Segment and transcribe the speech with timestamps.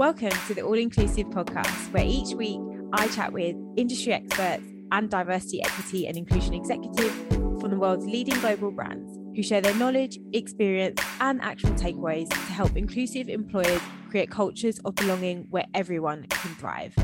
[0.00, 2.58] Welcome to the All Inclusive podcast, where each week
[2.94, 7.14] I chat with industry experts and diversity, equity, and inclusion executives
[7.60, 12.36] from the world's leading global brands who share their knowledge, experience, and actual takeaways to
[12.36, 16.94] help inclusive employers create cultures of belonging where everyone can thrive.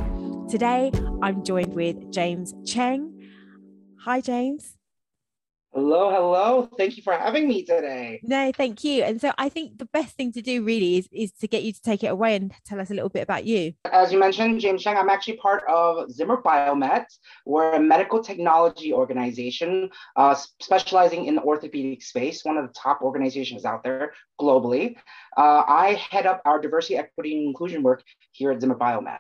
[0.49, 0.91] Today,
[1.23, 3.13] I'm joined with James Cheng.
[4.07, 4.76] Hi, James.
[5.77, 6.71] Hello, hello.
[6.79, 8.21] Thank you for having me today.
[8.23, 9.03] No, thank you.
[9.03, 11.73] And so I think the best thing to do really is, is to get you
[11.75, 13.75] to take it away and tell us a little bit about you.
[13.93, 17.05] As you mentioned, James Cheng, I'm actually part of Zimmer Biomet.
[17.45, 23.03] We're a medical technology organization uh, specializing in the orthopedic space, one of the top
[23.03, 24.97] organizations out there globally.
[25.37, 29.19] Uh, I head up our diversity, equity, and inclusion work here at Zimmer Biomet.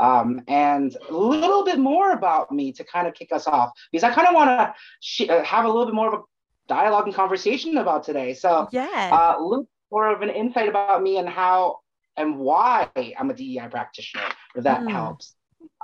[0.00, 4.04] Um, and a little bit more about me to kind of kick us off, because
[4.04, 6.22] I kind of want to sh- uh, have a little bit more of a
[6.66, 8.34] dialogue and conversation about today.
[8.34, 11.80] So, yeah, uh, a little more of an insight about me and how
[12.16, 14.90] and why I'm a DEI practitioner, if that mm.
[14.90, 15.34] helps.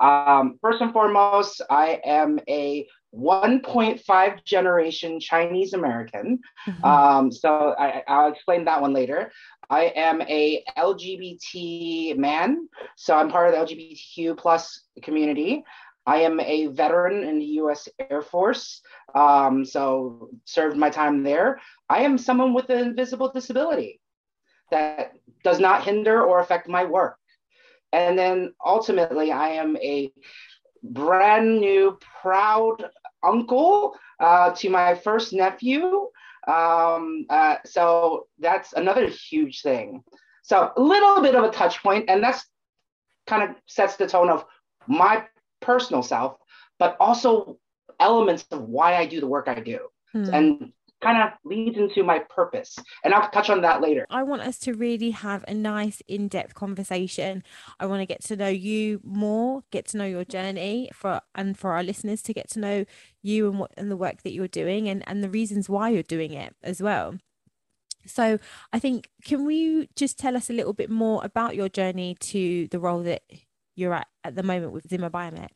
[0.01, 6.39] Um, first and foremost, I am a 1.5 generation Chinese American.
[6.67, 6.85] Mm-hmm.
[6.85, 9.31] Um, so I, will explain that one later.
[9.69, 15.65] I am a LGBT man, so I'm part of the LGBTQ plus community.
[16.07, 17.89] I am a veteran in the U.S.
[18.11, 18.81] Air Force,
[19.15, 21.61] um, so served my time there.
[21.89, 24.01] I am someone with an invisible disability
[24.71, 25.13] that
[25.45, 27.20] does not hinder or affect my work.
[27.93, 30.13] And then ultimately, I am a
[30.83, 32.85] brand new, proud
[33.23, 36.09] uncle uh, to my first nephew.
[36.47, 40.03] Um, uh, so that's another huge thing.
[40.43, 42.47] So a little bit of a touch point, and that's
[43.27, 44.45] kind of sets the tone of
[44.87, 45.25] my
[45.61, 46.37] personal self,
[46.79, 47.59] but also
[47.99, 49.81] elements of why I do the work I do.
[50.13, 50.35] Hmm.
[50.35, 52.77] And kind of leads into my purpose.
[53.05, 54.07] And I'll touch on that later.
[54.11, 57.43] I want us to really have a nice in depth conversation.
[57.79, 61.59] I want to get to know you more, get to know your journey for and
[61.59, 62.85] for our listeners to get to know
[63.23, 66.03] you and what and the work that you're doing and, and the reasons why you're
[66.03, 67.17] doing it as well.
[68.07, 68.39] So
[68.73, 72.69] I think can we just tell us a little bit more about your journey to
[72.69, 73.23] the role that
[73.77, 75.49] you're at at the moment with Zimmer Biomet?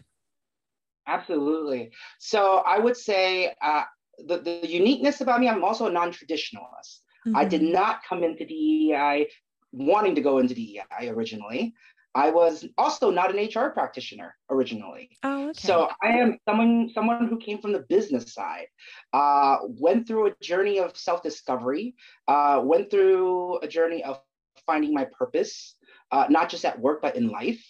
[1.06, 1.90] Absolutely.
[2.18, 3.84] So I would say uh,
[4.26, 7.00] the, the uniqueness about me, I'm also a non-traditionalist.
[7.26, 7.36] Mm-hmm.
[7.36, 7.72] I did mm-hmm.
[7.72, 9.28] not come into DEI
[9.72, 11.74] wanting to go into DEI originally.
[12.16, 15.10] I was also not an HR practitioner originally.
[15.24, 15.60] Oh, okay.
[15.60, 18.66] So I am someone someone who came from the business side,
[19.12, 21.96] uh, went through a journey of self-discovery,
[22.28, 24.20] uh, went through a journey of
[24.64, 25.74] finding my purpose,
[26.12, 27.60] uh, not just at work but in life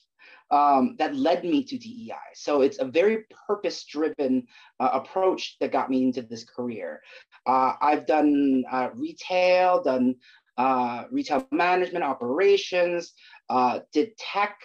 [0.51, 2.13] um, that led me to DEI.
[2.35, 4.47] So it's a very purpose driven
[4.81, 7.01] uh, approach that got me into this career.
[7.47, 10.17] Uh, I've done uh, retail, done
[10.57, 13.13] uh, retail management operations,
[13.51, 14.59] uh, did tech,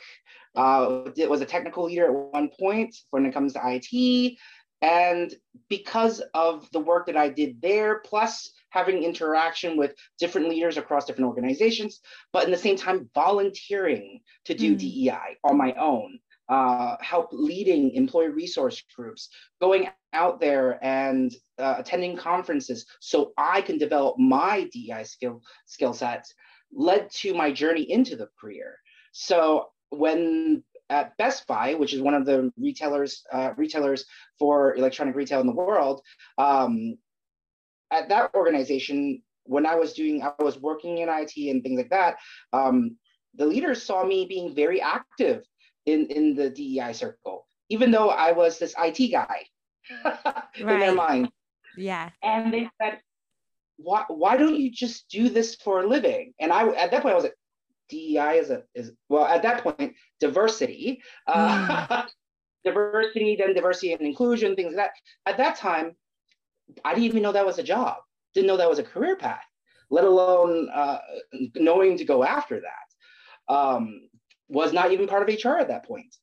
[0.56, 4.38] uh, did, was a technical leader at one point when it comes to IT.
[4.82, 5.34] And
[5.70, 11.06] because of the work that I did there, plus having interaction with different leaders across
[11.06, 12.00] different organizations,
[12.34, 14.80] but in the same time, volunteering to do mm.
[14.80, 16.20] DEI on my own,
[16.50, 19.30] uh, help leading employee resource groups,
[19.62, 25.94] going out there and uh, attending conferences so I can develop my DEI skill, skill
[25.94, 26.34] sets
[26.72, 28.76] led to my journey into the career.
[29.12, 34.06] So when at Best Buy, which is one of the retailers uh, retailers
[34.38, 36.02] for electronic retail in the world,
[36.38, 36.98] um,
[37.92, 41.90] at that organization, when I was doing, I was working in IT and things like
[41.90, 42.18] that.
[42.54, 42.98] Um,
[43.36, 45.44] the leaders saw me being very active
[45.86, 49.46] in in the DEI circle, even though I was this IT guy
[50.56, 51.30] in their mind.
[51.78, 52.10] Yeah.
[52.24, 53.00] And they said,
[53.78, 57.14] "Why why don't you just do this for a living?" And I at that point
[57.14, 57.38] I was like,
[57.90, 62.08] DEI is a is well at that point diversity, uh, mm.
[62.64, 65.32] diversity, then diversity and inclusion, things like that.
[65.32, 65.96] At that time,
[66.84, 67.98] I didn't even know that was a job.
[68.34, 69.44] Didn't know that was a career path,
[69.90, 71.00] let alone uh,
[71.56, 73.54] knowing to go after that.
[73.54, 74.02] Um,
[74.48, 76.16] was not even part of HR at that point.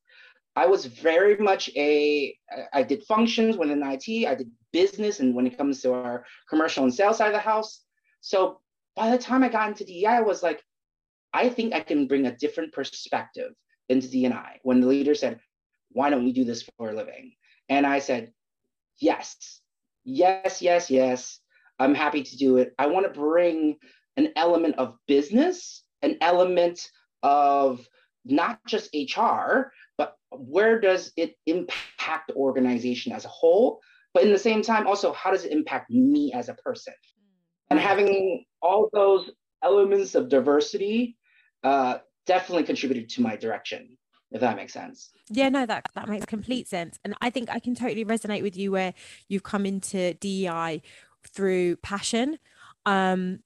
[0.57, 2.37] I was very much a.
[2.73, 4.27] I did functions when in IT.
[4.27, 7.39] I did business, and when it comes to our commercial and sales side of the
[7.39, 7.83] house.
[8.21, 8.61] So
[8.97, 10.63] by the time I got into DEI, I was like,
[11.33, 13.53] I think I can bring a different perspective
[13.89, 14.59] into D&I.
[14.63, 15.41] When the leader said,
[15.93, 17.35] "Why don't you do this for a living?"
[17.69, 18.33] and I said,
[18.99, 19.61] "Yes,
[20.07, 21.41] yes, yes, yes.
[21.79, 22.73] I'm happy to do it.
[22.79, 23.77] I want to bring
[24.17, 26.89] an element of business, an element
[27.23, 27.87] of
[28.25, 33.81] not just HR, but where does it impact the organization as a whole?
[34.15, 36.95] But in the same time, also, how does it impact me as a person?
[37.69, 39.31] And having all those
[39.63, 41.17] elements of diversity
[41.63, 43.99] uh, definitely contributed to my direction
[44.31, 45.11] if that makes sense.
[45.31, 46.99] Yeah no that that makes complete sense.
[47.05, 48.95] And i think i can totally resonate with you where
[49.29, 50.83] you've come into dei
[51.29, 52.39] through passion.
[52.85, 53.41] Um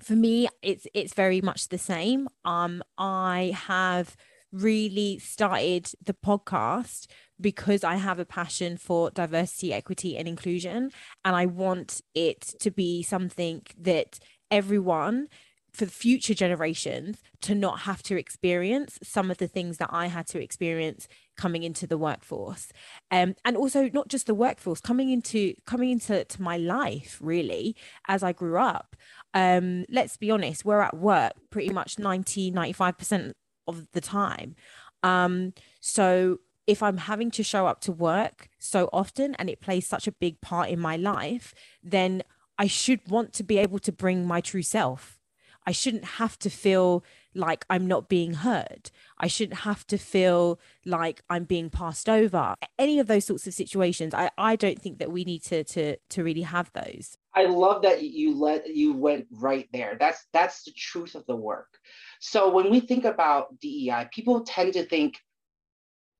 [0.00, 2.28] for me it's it's very much the same.
[2.44, 4.16] Um i have
[4.52, 7.06] really started the podcast
[7.40, 10.90] because I have a passion for diversity, equity, and inclusion.
[11.24, 14.20] And I want it to be something that
[14.50, 15.28] everyone
[15.74, 20.28] for future generations to not have to experience some of the things that I had
[20.28, 22.70] to experience coming into the workforce.
[23.10, 27.76] Um, and also not just the workforce coming into coming into to my life really
[28.06, 28.94] as I grew up.
[29.34, 33.32] Um, let's be honest we're at work pretty much 90 95%
[33.66, 34.54] of the time.
[35.02, 36.38] Um, so
[36.68, 40.12] if I'm having to show up to work so often and it plays such a
[40.12, 42.22] big part in my life then
[42.56, 45.18] I should want to be able to bring my true self
[45.66, 48.90] I shouldn't have to feel like I'm not being heard.
[49.18, 52.54] I shouldn't have to feel like I'm being passed over.
[52.78, 55.96] Any of those sorts of situations, I, I don't think that we need to to
[55.96, 57.16] to really have those.
[57.34, 59.96] I love that you let you went right there.
[59.98, 61.78] That's that's the truth of the work.
[62.20, 65.18] So when we think about DEI, people tend to think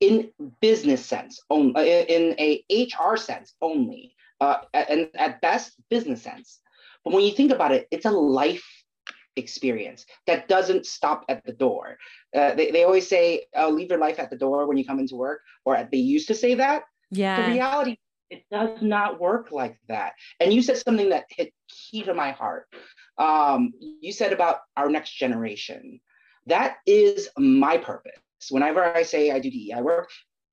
[0.01, 0.31] in
[0.61, 6.61] business sense only, in a HR sense only, uh, and at best business sense.
[7.05, 8.65] But when you think about it, it's a life
[9.37, 11.99] experience that doesn't stop at the door.
[12.35, 14.99] Uh, they, they always say, oh, leave your life at the door when you come
[14.99, 16.85] into work, or they used to say that.
[17.11, 17.47] Yeah.
[17.47, 17.97] The reality,
[18.31, 20.15] it does not work like that.
[20.41, 22.67] And you said something that hit key to my heart.
[23.19, 26.01] Um, you said about our next generation.
[26.47, 28.13] That is my purpose.
[28.51, 30.11] Whenever I say I do DEI work,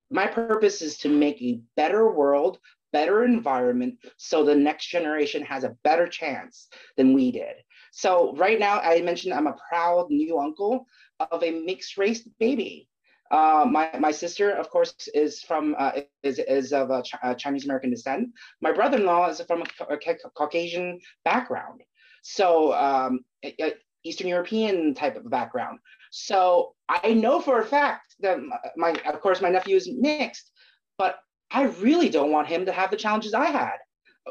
[0.09, 2.59] my purpose is to make a better world,
[2.93, 6.67] better environment so the next generation has a better chance
[6.97, 7.55] than we did.
[7.91, 10.87] So right now, I mentioned I'm a proud new uncle
[11.19, 12.87] of a mixed race baby.
[13.29, 15.91] Uh, my, my sister, of course, is from uh,
[16.23, 18.29] is, is of a Ch- uh, Chinese American descent.
[18.61, 19.97] My brother-in-law is from a, a
[20.35, 21.81] Caucasian background,
[22.23, 23.73] so um, a, a
[24.03, 25.79] Eastern European type of background.
[26.11, 28.39] So I know for a fact that
[28.75, 30.51] my, of course, my nephew is mixed,
[30.97, 31.19] but
[31.51, 33.77] I really don't want him to have the challenges I had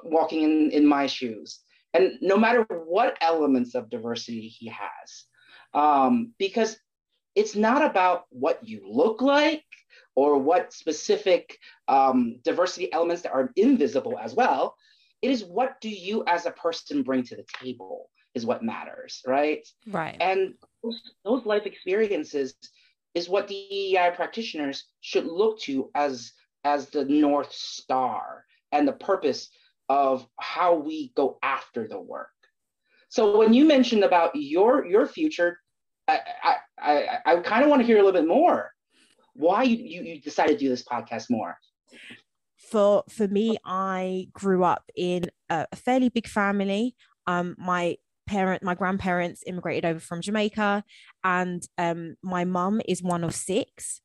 [0.04, 1.60] walking in in my shoes
[1.94, 5.24] and no matter what elements of diversity he has
[5.74, 6.76] um, because
[7.34, 9.64] it's not about what you look like
[10.16, 11.58] or what specific
[11.88, 14.76] um, diversity elements that are invisible as well.
[15.22, 19.22] It is what do you as a person bring to the table is what matters
[19.26, 19.66] right?
[19.86, 20.16] Right.
[20.20, 22.54] And those, those life experiences
[23.14, 26.32] is what DEI practitioners should look to as
[26.64, 29.50] as the north star and the purpose
[29.90, 32.28] of how we go after the work.
[33.08, 35.58] So when you mentioned about your your future,
[36.06, 38.70] I I I, I kind of want to hear a little bit more.
[39.34, 41.58] Why you, you you decided to do this podcast more?
[42.56, 46.94] For for me, I grew up in a, fairly big family.
[47.26, 47.96] Um, my
[48.28, 50.84] parent, my grandparents immigrated over from Jamaica,
[51.24, 54.02] and um, my mum is one of six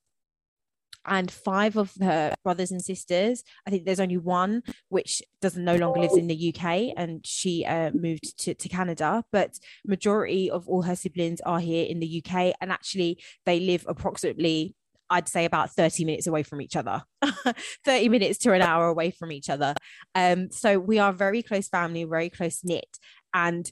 [1.07, 5.75] and five of her brothers and sisters i think there's only one which doesn't no
[5.75, 6.65] longer lives in the uk
[6.97, 11.85] and she uh, moved to, to canada but majority of all her siblings are here
[11.85, 14.75] in the uk and actually they live approximately
[15.09, 17.03] I'd say about 30 minutes away from each other,
[17.85, 19.75] 30 minutes to an hour away from each other.
[20.15, 22.97] Um, so we are very close family, very close knit.
[23.31, 23.71] And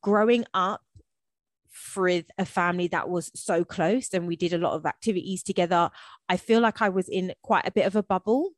[0.00, 0.82] growing up
[1.96, 5.90] with a family that was so close and we did a lot of activities together,
[6.28, 8.50] I feel like I was in quite a bit of a bubble.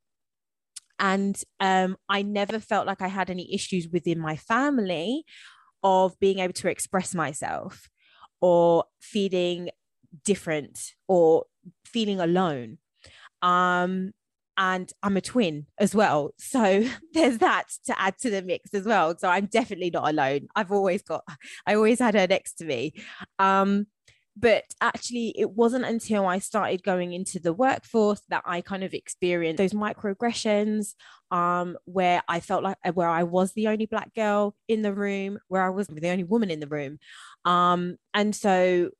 [0.99, 5.25] And um, I never felt like I had any issues within my family
[5.83, 7.89] of being able to express myself
[8.41, 9.71] or feeling
[10.25, 11.45] different or
[11.85, 12.79] feeling alone.
[13.43, 14.13] Um,
[14.59, 16.33] and I'm a twin as well.
[16.39, 19.17] So there's that to add to the mix as well.
[19.17, 20.49] So I'm definitely not alone.
[20.55, 21.25] I've always got,
[21.67, 22.95] I always had her next to me.
[23.39, 23.87] Um,
[24.39, 28.93] but actually, it wasn't until I started going into the workforce that I kind of
[28.93, 30.95] experienced those microaggressions,
[31.31, 35.39] um, where I felt like where I was the only black girl in the room,
[35.49, 36.99] where I was the only woman in the room,
[37.47, 38.91] um, and so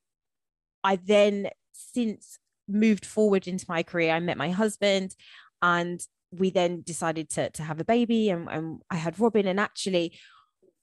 [0.83, 4.13] I then since moved forward into my career.
[4.13, 5.15] I met my husband
[5.63, 9.47] and we then decided to, to have a baby and, and I had Robin.
[9.47, 10.19] And actually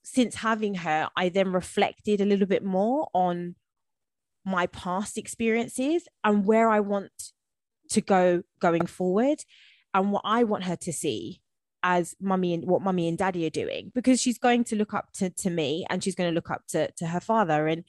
[0.04, 3.56] since having her I then reflected a little bit more on
[4.46, 7.12] my past experiences and where I want
[7.90, 9.40] to go going forward
[9.94, 11.42] and what I want her to see
[11.84, 15.12] as mummy and what mummy and daddy are doing because she's going to look up
[15.14, 17.68] to, to me and she's going to look up to, to her father.
[17.68, 17.84] And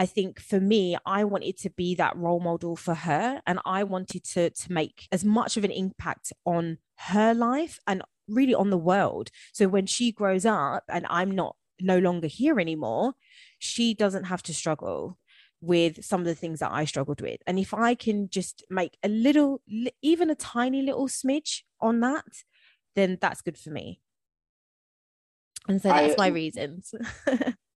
[0.00, 3.42] I think for me, I wanted to be that role model for her.
[3.46, 6.78] And I wanted to, to make as much of an impact on
[7.10, 9.30] her life and really on the world.
[9.52, 13.12] So when she grows up and I'm not no longer here anymore,
[13.58, 15.18] she doesn't have to struggle
[15.60, 17.42] with some of the things that I struggled with.
[17.46, 19.60] And if I can just make a little,
[20.00, 22.24] even a tiny little smidge on that,
[22.96, 24.00] then that's good for me.
[25.68, 26.94] And so that's I, my uh, reasons.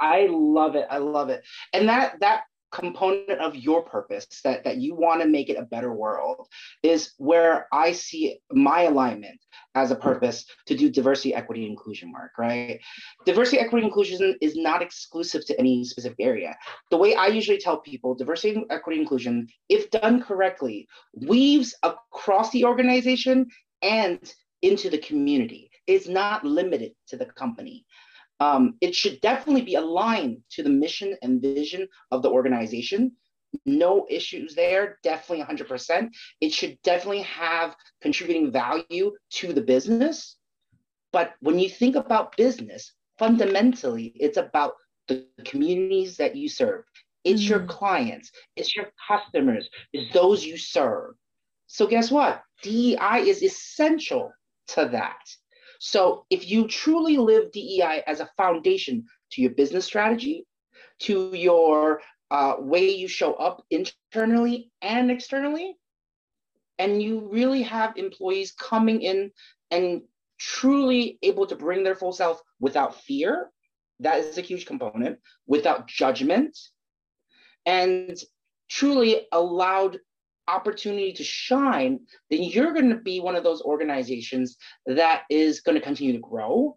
[0.00, 0.86] I love it.
[0.90, 1.42] I love it.
[1.72, 5.62] And that that component of your purpose that that you want to make it a
[5.62, 6.46] better world
[6.82, 9.40] is where I see my alignment
[9.74, 10.02] as a mm-hmm.
[10.02, 12.78] purpose to do diversity, equity, inclusion work, right?
[13.24, 16.56] Diversity, equity, inclusion is not exclusive to any specific area.
[16.90, 22.64] The way I usually tell people, diversity, equity, inclusion, if done correctly, weaves across the
[22.64, 23.46] organization
[23.82, 25.70] and into the community.
[25.86, 27.86] It's not limited to the company.
[28.40, 33.12] Um, it should definitely be aligned to the mission and vision of the organization.
[33.64, 36.10] No issues there, definitely 100%.
[36.40, 40.36] It should definitely have contributing value to the business.
[41.12, 44.74] But when you think about business, fundamentally, it's about
[45.08, 46.84] the communities that you serve.
[47.24, 47.48] It's mm.
[47.48, 51.14] your clients, it's your customers, it's those you serve.
[51.66, 52.42] So, guess what?
[52.62, 54.32] DEI is essential
[54.68, 55.18] to that.
[55.78, 60.46] So if you truly live DEI as a foundation to your business strategy,
[61.00, 65.76] to your uh, way you show up internally and externally,
[66.78, 69.30] and you really have employees coming in
[69.70, 70.02] and
[70.38, 73.50] truly able to bring their full self without fear,
[74.00, 76.56] that is a huge component, without judgment,
[77.66, 78.16] and
[78.68, 79.98] truly allowed
[80.48, 82.00] opportunity to shine,
[82.30, 86.18] then you're going to be one of those organizations that is going to continue to
[86.18, 86.76] grow,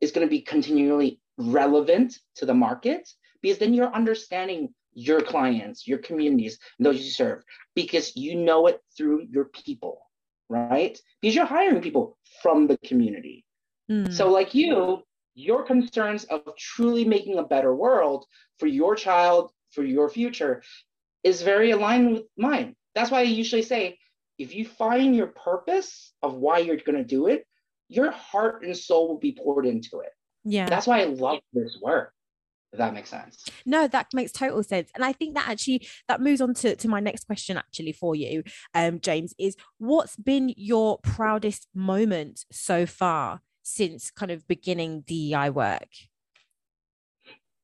[0.00, 3.08] is going to be continually relevant to the market,
[3.42, 7.42] because then you're understanding your clients, your communities, those you serve,
[7.74, 10.00] because you know it through your people,
[10.48, 10.98] right?
[11.20, 13.44] Because you're hiring people from the community.
[13.90, 14.12] Mm.
[14.12, 15.02] So, like you,
[15.34, 18.24] your concerns of truly making a better world
[18.58, 20.62] for your child, for your future,
[21.22, 22.74] is very aligned with mine.
[22.96, 23.98] That's why I usually say
[24.38, 27.46] if you find your purpose of why you're going to do it,
[27.88, 30.10] your heart and soul will be poured into it.
[30.44, 30.66] Yeah.
[30.66, 32.12] That's why I love this work.
[32.72, 33.44] If that makes sense.
[33.66, 34.90] No, that makes total sense.
[34.94, 38.16] And I think that actually that moves on to, to my next question actually for
[38.16, 38.42] you,
[38.74, 45.50] um, James, is what's been your proudest moment so far since kind of beginning DEI
[45.50, 45.88] work?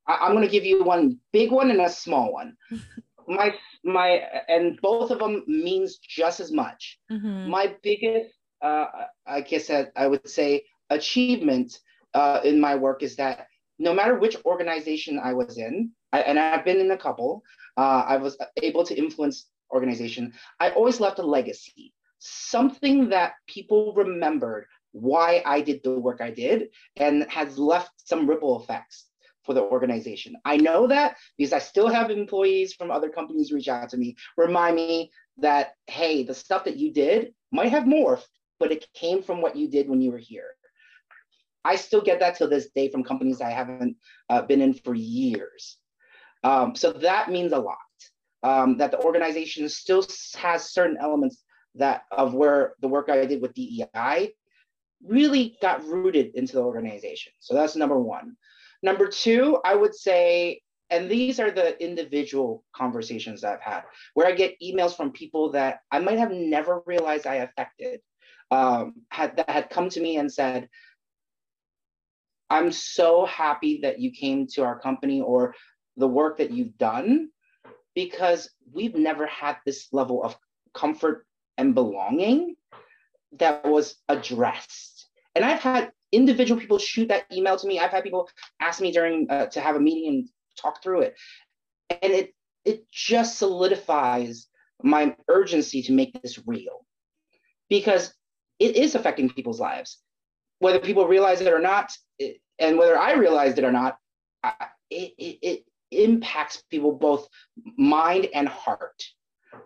[0.06, 2.56] I, am going to give you one big one and a small one.
[3.26, 6.98] my my and both of them means just as much.
[7.10, 7.50] Mm-hmm.
[7.50, 8.86] My biggest, uh,
[9.26, 11.78] I guess that I would say, achievement
[12.14, 13.46] uh, in my work is that
[13.78, 17.42] no matter which organization I was in, I, and I've been in a couple,
[17.76, 20.32] uh, I was able to influence organization.
[20.60, 26.30] I always left a legacy, something that people remembered why I did the work I
[26.30, 29.06] did, and has left some ripple effects
[29.44, 30.36] for the organization.
[30.44, 34.16] I know that because I still have employees from other companies reach out to me,
[34.36, 38.26] remind me that, hey, the stuff that you did might have morphed,
[38.58, 40.50] but it came from what you did when you were here.
[41.64, 43.96] I still get that to this day from companies I haven't
[44.28, 45.78] uh, been in for years.
[46.44, 47.78] Um, so that means a lot.
[48.44, 50.04] Um, that the organization still
[50.36, 51.44] has certain elements
[51.76, 54.32] that of where the work I did with DEI
[55.06, 57.32] really got rooted into the organization.
[57.38, 58.36] So that's number one.
[58.82, 60.60] Number two, I would say,
[60.90, 63.84] and these are the individual conversations I've had
[64.14, 68.00] where I get emails from people that I might have never realized I affected,
[68.50, 70.68] um, had that had come to me and said,
[72.50, 75.54] I'm so happy that you came to our company or
[75.96, 77.30] the work that you've done
[77.94, 80.36] because we've never had this level of
[80.74, 82.56] comfort and belonging
[83.38, 85.08] that was addressed.
[85.34, 87.78] And I've had individual people shoot that email to me.
[87.78, 88.28] I've had people
[88.60, 90.28] ask me during uh, to have a meeting and
[90.60, 91.14] talk through it,
[91.90, 94.48] and it it just solidifies
[94.82, 96.84] my urgency to make this real
[97.68, 98.12] because
[98.58, 99.98] it is affecting people's lives,
[100.58, 103.96] whether people realize it or not, it, and whether I realized it or not.
[104.44, 104.52] I,
[104.90, 107.28] it, it, it impacts people both
[107.76, 109.02] mind and heart.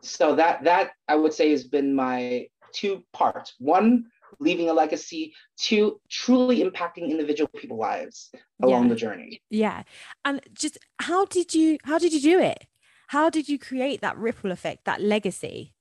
[0.03, 3.55] So that that I would say has been my two parts.
[3.59, 4.07] One,
[4.41, 8.31] leaving a legacy to truly impacting individual people's lives
[8.63, 8.89] along yeah.
[8.89, 9.83] the journey yeah
[10.25, 12.67] and just how did you how did you do it
[13.09, 15.73] how did you create that ripple effect that legacy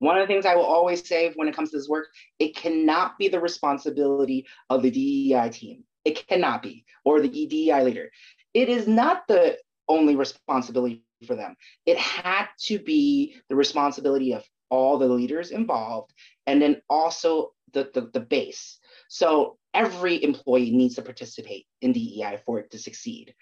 [0.00, 2.06] one of the things I will always say when it comes to this work,
[2.38, 5.84] it cannot be the responsibility of the DEI team.
[6.04, 8.10] It cannot be, or the DEI leader.
[8.54, 11.56] It is not the only responsibility for them.
[11.84, 16.12] It had to be the responsibility of all the leaders involved,
[16.48, 18.78] and then also the, the, the base.
[19.08, 23.34] So every employee needs to participate in DEI for it to succeed.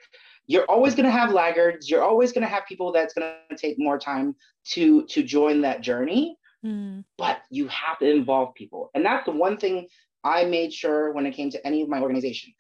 [0.49, 1.89] You're always going to have laggards.
[1.89, 4.35] You're always going to have people that's going to take more time
[4.73, 6.37] to to join that journey.
[6.65, 7.05] Mm.
[7.17, 9.87] But you have to involve people, and that's the one thing
[10.25, 12.53] I made sure when it came to any of my organization.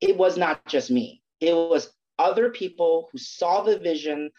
[0.00, 1.22] It was not just me.
[1.40, 4.30] It was other people who saw the vision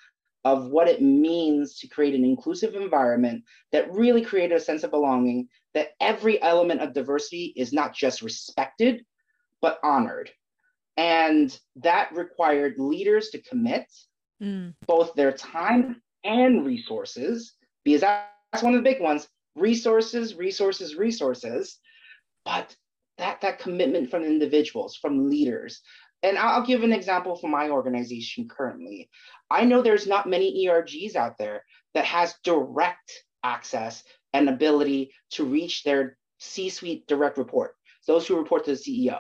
[0.43, 4.91] of what it means to create an inclusive environment that really created a sense of
[4.91, 9.05] belonging, that every element of diversity is not just respected,
[9.62, 10.31] but honored.
[10.98, 13.86] And that required leaders to commit
[14.41, 14.74] mm.
[14.88, 21.77] both their time and resources, because that's one of the big ones resources, resources, resources.
[22.45, 22.75] But
[23.17, 25.81] that, that commitment from individuals, from leaders,
[26.23, 29.09] and I'll give an example from my organization currently.
[29.49, 33.11] I know there's not many ERGs out there that has direct
[33.43, 37.75] access and ability to reach their C-suite direct report,
[38.07, 39.19] those who report to the CEO.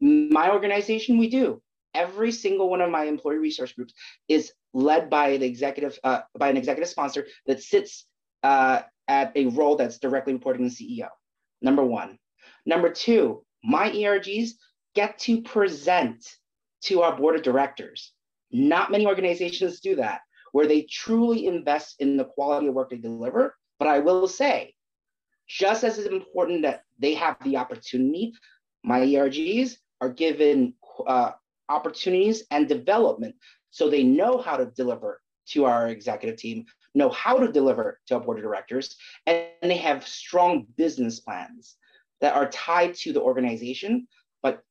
[0.00, 1.62] My organization, we do.
[1.94, 3.92] Every single one of my employee resource groups
[4.28, 8.06] is led by the executive uh, by an executive sponsor that sits
[8.42, 11.08] uh, at a role that's directly reporting to the CEO.
[11.60, 12.18] Number one.
[12.64, 14.50] Number two, my ERGs
[14.94, 16.36] get to present
[16.82, 18.12] to our board of directors.
[18.50, 20.20] Not many organizations do that,
[20.52, 23.56] where they truly invest in the quality of work they deliver.
[23.78, 24.74] But I will say,
[25.48, 28.32] just as it's important that they have the opportunity,
[28.82, 30.74] my ERGs are given
[31.06, 31.32] uh,
[31.68, 33.34] opportunities and development
[33.70, 38.14] so they know how to deliver to our executive team, know how to deliver to
[38.14, 41.76] our board of directors, and they have strong business plans
[42.20, 44.06] that are tied to the organization,
[44.42, 44.62] but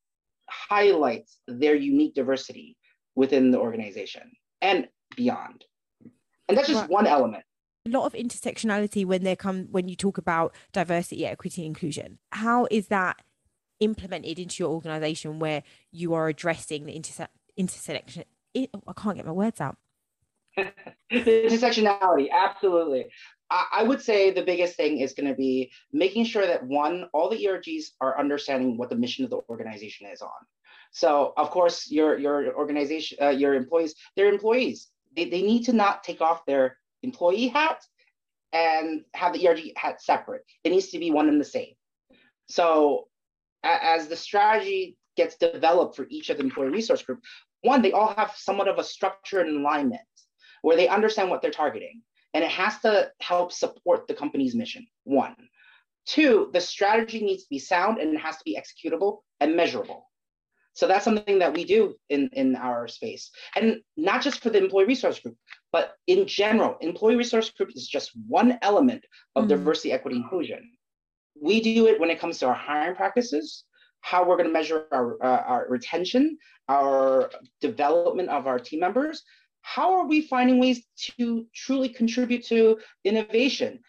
[0.51, 2.77] highlights their unique diversity
[3.15, 5.65] within the organization and beyond.
[6.47, 6.89] And that's just right.
[6.89, 7.43] one element.
[7.85, 12.19] A lot of intersectionality when they come when you talk about diversity, equity, inclusion.
[12.31, 13.21] How is that
[13.79, 18.23] implemented into your organization where you are addressing the interse- intersection?
[18.53, 19.77] It, oh, I can't get my words out.
[21.11, 23.05] intersectionality, absolutely.
[23.51, 27.29] I would say the biggest thing is going to be making sure that one, all
[27.29, 30.29] the ERGs are understanding what the mission of the organization is on.
[30.91, 34.89] So, of course, your your organization, uh, your employees, they're employees.
[35.15, 37.83] They, they need to not take off their employee hat
[38.53, 40.43] and have the ERG hat separate.
[40.63, 41.73] It needs to be one and the same.
[42.47, 43.07] So,
[43.63, 47.21] a- as the strategy gets developed for each of the employee resource group,
[47.61, 50.01] one, they all have somewhat of a structure and alignment
[50.61, 52.01] where they understand what they're targeting
[52.33, 54.85] and it has to help support the company's mission.
[55.03, 55.35] One.
[56.05, 60.09] Two, the strategy needs to be sound and it has to be executable and measurable.
[60.73, 63.31] So that's something that we do in, in our space.
[63.55, 65.35] And not just for the employee resource group,
[65.71, 69.03] but in general, employee resource group is just one element
[69.35, 70.71] of mm diversity, equity, inclusion.
[71.41, 73.65] We do it when it comes to our hiring practices,
[74.01, 76.37] how we're going to measure our, uh, our retention,
[76.69, 79.23] our development of our team members,
[79.61, 80.81] how are we finding ways
[81.17, 83.79] to truly contribute to innovation?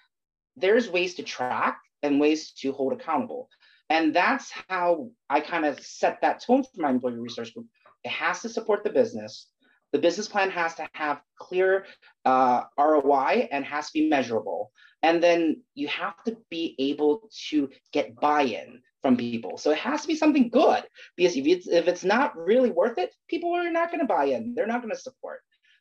[0.57, 3.49] There's ways to track and ways to hold accountable.
[3.89, 7.67] And that's how I kind of set that tone for my employee resource group.
[8.05, 9.49] It has to support the business.
[9.93, 11.87] The business plan has to have clear
[12.25, 14.71] uh, ROI and has to be measurable.
[15.03, 19.59] And then you have to be able to get buy in from people.
[19.59, 20.85] So it has to be something good
[21.17, 24.27] because if it's, if it's not really worth it, people are not going to buy
[24.27, 24.55] in.
[24.55, 25.41] They're not going to support.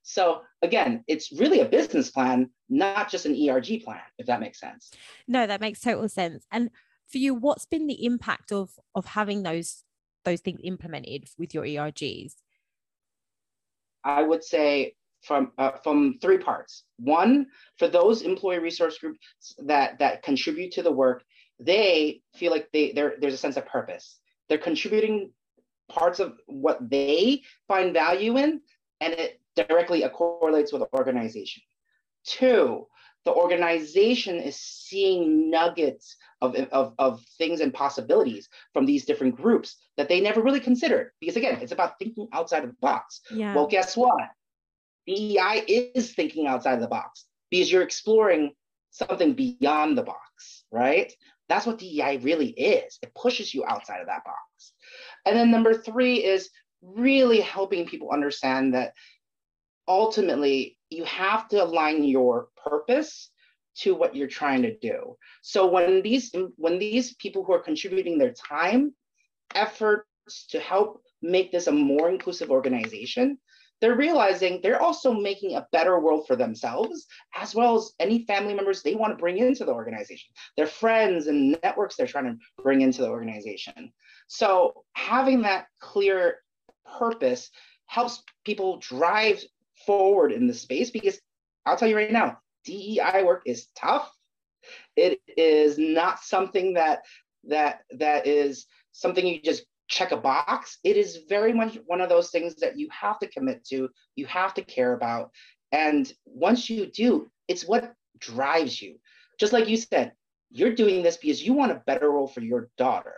[0.09, 4.59] So again, it's really a business plan, not just an ERG plan, if that makes
[4.59, 4.91] sense.
[5.27, 6.47] No, that makes total sense.
[6.51, 6.71] And
[7.07, 9.83] for you, what's been the impact of of having those
[10.25, 12.33] those things implemented with your ERGs?
[14.03, 16.85] I would say from uh, from three parts.
[16.97, 17.45] One,
[17.77, 19.19] for those employee resource groups
[19.59, 21.23] that that contribute to the work,
[21.59, 24.19] they feel like they there's a sense of purpose.
[24.47, 25.33] They're contributing
[25.87, 28.61] parts of what they find value in,
[29.01, 31.63] and it directly correlates with organization.
[32.25, 32.87] Two,
[33.25, 39.75] the organization is seeing nuggets of, of, of things and possibilities from these different groups
[39.97, 41.11] that they never really considered.
[41.19, 43.21] Because again, it's about thinking outside of the box.
[43.31, 43.53] Yeah.
[43.53, 44.29] Well, guess what?
[45.05, 48.53] DEI is thinking outside of the box because you're exploring
[48.91, 51.11] something beyond the box, right?
[51.47, 52.99] That's what DEI really is.
[53.01, 54.73] It pushes you outside of that box.
[55.25, 56.49] And then number three is
[56.81, 58.93] really helping people understand that
[59.89, 63.31] ultimately you have to align your purpose
[63.75, 65.17] to what you're trying to do.
[65.41, 68.93] So when these when these people who are contributing their time,
[69.55, 70.05] efforts
[70.49, 73.37] to help make this a more inclusive organization,
[73.81, 78.53] they're realizing they're also making a better world for themselves as well as any family
[78.53, 82.37] members they want to bring into the organization their friends and networks they're trying to
[82.61, 83.91] bring into the organization
[84.27, 86.39] so having that clear
[86.99, 87.49] purpose
[87.85, 89.41] helps people drive
[89.85, 91.19] forward in the space because
[91.65, 94.11] i'll tell you right now dei work is tough
[94.95, 96.99] it is not something that
[97.45, 100.77] that that is something you just check a box.
[100.83, 104.25] It is very much one of those things that you have to commit to, you
[104.27, 105.31] have to care about.
[105.71, 108.97] And once you do, it's what drives you.
[109.39, 110.13] Just like you said,
[110.51, 113.15] you're doing this because you want a better world for your daughter.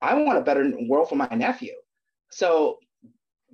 [0.00, 1.74] I want a better world for my nephew.
[2.30, 2.78] So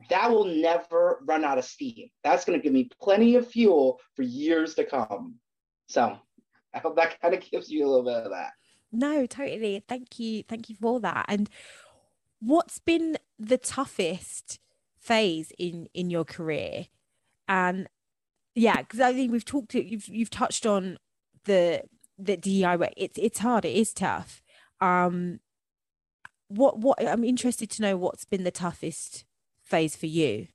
[0.09, 2.09] that will never run out of steam.
[2.25, 5.35] That's going to give me plenty of fuel for years to come.
[5.89, 6.17] So
[6.75, 8.53] I hope that kind of gives you a little bit of that.
[8.93, 9.85] No, totally.
[9.89, 10.43] Thank you.
[10.43, 11.27] Thank you for that.
[11.29, 11.49] And
[12.41, 14.59] what's been the toughest
[14.99, 16.87] phase in in your career
[17.49, 17.89] and
[18.55, 20.99] yeah because i think we've talked to, you've you've touched on
[21.45, 21.83] the
[22.19, 24.43] the DEI it's it's hard it is tough
[24.81, 25.41] um
[26.49, 29.25] what what i'm interested to know what's been the toughest
[29.71, 30.47] phase for you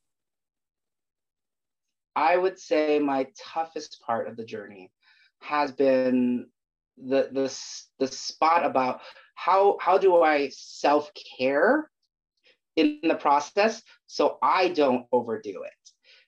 [2.15, 4.91] i would say my toughest part of the journey
[5.39, 6.45] has been
[6.97, 7.60] the the
[7.99, 9.01] the spot about
[9.36, 11.89] how how do I self care
[12.75, 15.71] in the process so I don't overdo it.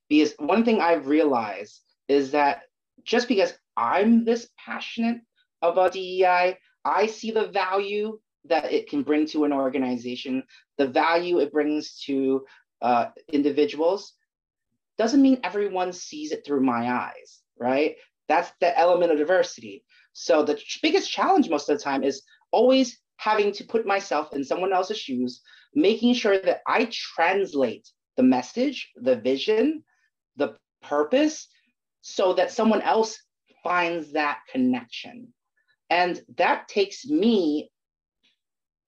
[0.09, 2.63] Because one thing I've realized is that
[3.03, 5.21] just because I'm this passionate
[5.61, 10.43] about DEI, I see the value that it can bring to an organization,
[10.77, 12.45] the value it brings to
[12.81, 14.13] uh, individuals,
[14.97, 17.95] doesn't mean everyone sees it through my eyes, right?
[18.27, 19.83] That's the element of diversity.
[20.13, 24.43] So the biggest challenge most of the time is always having to put myself in
[24.43, 25.41] someone else's shoes,
[25.73, 29.83] making sure that I translate the message, the vision,
[30.35, 31.47] the purpose,
[32.01, 33.19] so that someone else
[33.63, 35.33] finds that connection.
[35.89, 37.69] And that takes me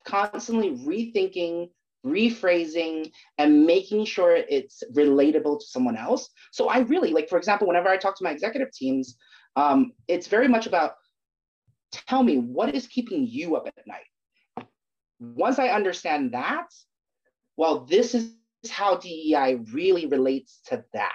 [0.05, 1.69] constantly rethinking,
[2.05, 6.29] rephrasing, and making sure it's relatable to someone else.
[6.51, 9.17] So I really like, for example, whenever I talk to my executive teams,
[9.55, 10.93] um, it's very much about
[11.91, 14.67] tell me what is keeping you up at night.
[15.19, 16.67] Once I understand that,
[17.57, 18.31] well, this is
[18.69, 21.13] how DEI really relates to that.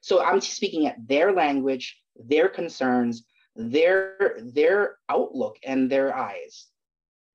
[0.00, 3.24] So I'm speaking at their language, their concerns,
[3.56, 6.66] their their outlook and their eyes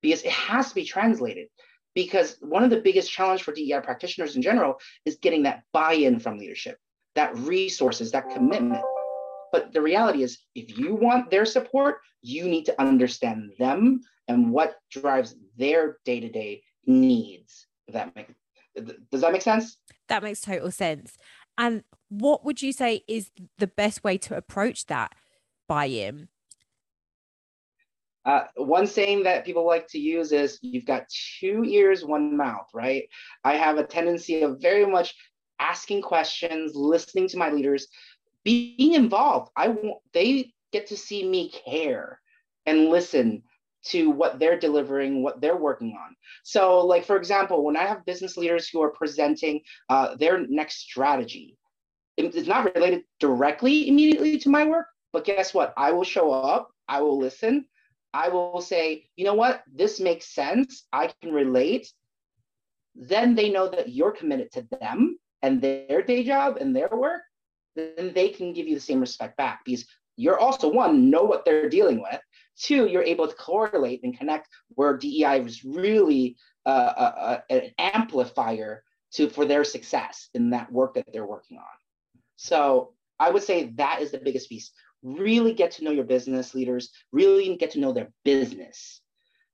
[0.02, 1.48] because it has to be translated
[1.96, 6.20] because one of the biggest challenge for DEI practitioners in general is getting that buy-in
[6.20, 6.78] from leadership,
[7.16, 8.84] that resources, that commitment.
[9.52, 14.52] But the reality is, if you want their support, you need to understand them and
[14.52, 17.68] what drives their day-to-day needs.
[17.88, 18.34] If that make
[19.12, 19.78] does that make sense?
[20.08, 21.18] That makes total sense.
[21.58, 25.14] And what would you say is the best way to approach that
[25.68, 26.30] buy-in?
[28.26, 32.68] Uh, one saying that people like to use is you've got two ears, one mouth,
[32.74, 33.04] right?
[33.44, 35.16] I have a tendency of very much
[35.60, 37.88] asking questions, listening to my leaders,
[38.44, 39.52] being involved.
[39.56, 42.20] I want they get to see me care
[42.66, 43.44] and listen
[43.84, 46.16] to what they're delivering, what they're working on.
[46.44, 50.82] So, like for example, when I have business leaders who are presenting uh, their next
[50.82, 51.58] strategy,
[52.18, 55.74] it's not related directly immediately to my work, but guess what?
[55.78, 57.66] I will show up, I will listen,
[58.14, 61.92] I will say, you know what, this makes sense, I can relate.
[62.96, 67.22] Then they know that you're committed to them and their day job and their work
[67.76, 69.86] then they can give you the same respect back because
[70.18, 72.20] you're also one know what they're dealing with.
[72.58, 77.56] Two you're able to correlate and connect where dei is really uh, a, uh, a,
[77.56, 81.64] uh, an amplifier to for their success in that work that they're working on.
[82.36, 84.72] So i would say that is the biggest piece
[85.04, 89.02] really get to know your business leaders really get to know their business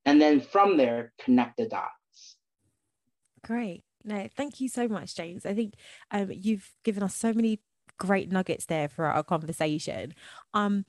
[0.05, 2.37] and then from there connect the dots
[3.43, 5.73] great no thank you so much james i think
[6.11, 7.59] um, you've given us so many
[7.97, 10.13] great nuggets there for our conversation.
[10.53, 10.85] Um,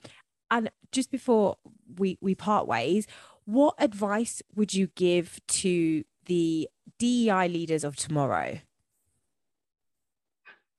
[0.50, 1.56] and just before
[1.98, 3.06] we we part ways,
[3.44, 6.68] what advice would you give to the
[6.98, 8.60] DEI leaders of tomorrow?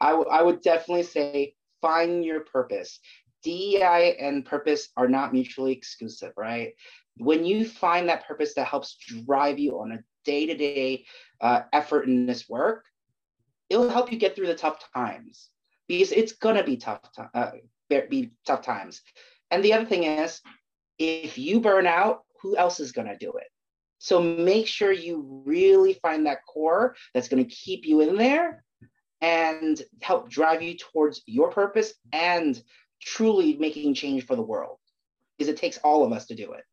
[0.01, 2.99] I, w- I would definitely say find your purpose.
[3.43, 6.73] DEI and purpose are not mutually exclusive, right?
[7.17, 11.05] When you find that purpose that helps drive you on a day to day
[11.41, 12.85] effort in this work,
[13.69, 15.49] it'll help you get through the tough times
[15.87, 17.01] because it's gonna be tough,
[17.33, 17.51] uh,
[18.09, 19.01] be tough times.
[19.51, 20.41] And the other thing is,
[20.97, 23.47] if you burn out, who else is gonna do it?
[23.97, 28.63] So make sure you really find that core that's gonna keep you in there,
[29.21, 32.61] and help drive you towards your purpose and
[33.01, 34.77] truly making change for the world
[35.37, 36.63] because it takes all of us to do it.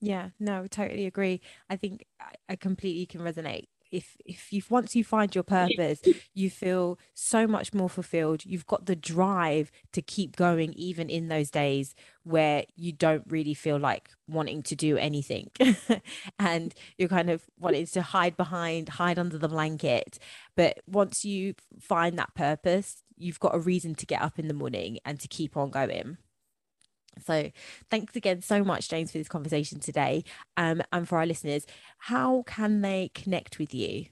[0.00, 1.40] Yeah no totally agree.
[1.70, 2.06] I think
[2.48, 3.68] i completely can resonate.
[3.90, 6.00] If if you once you find your purpose
[6.34, 8.44] you feel so much more fulfilled.
[8.44, 13.54] You've got the drive to keep going even in those days where you don't really
[13.54, 15.50] feel like wanting to do anything.
[16.38, 20.18] And you're kind of wanting to hide behind hide under the blanket.
[20.56, 24.54] But once you find that purpose you've got a reason to get up in the
[24.54, 26.18] morning and to keep on going
[27.24, 27.50] so,
[27.90, 30.24] thanks again so much, James, for this conversation today.
[30.56, 31.66] Um, and for our listeners,
[31.98, 34.06] how can they connect with you?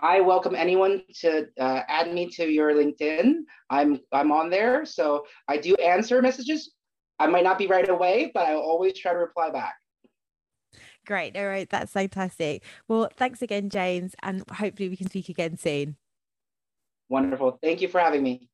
[0.00, 3.40] I welcome anyone to uh, add me to your LinkedIn.
[3.70, 6.72] I'm I'm on there, so I do answer messages.
[7.18, 9.74] I might not be right away, but I always try to reply back.
[11.04, 11.36] Great.
[11.36, 11.68] All right.
[11.68, 12.62] That's fantastic.
[12.86, 15.96] Well, thanks again, James, and hopefully we can speak again soon.
[17.08, 17.58] Wonderful.
[17.62, 18.48] Thank you for having me.